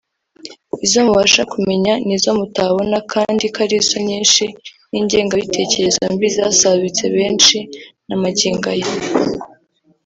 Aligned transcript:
Izo 0.85 0.99
mubasha 1.07 1.41
kumenya 1.53 1.93
n’izo 2.05 2.31
mutabona 2.39 2.97
kandi 3.13 3.43
ko 3.53 3.59
arizo 3.65 3.95
nyinshi 4.09 4.43
nk’ingengabitekerezo 4.89 5.99
mbi 6.13 6.27
zasabitse 6.37 7.03
benshi 7.17 7.57
na 8.07 8.15
magingo 8.23 8.67
aya 8.75 8.91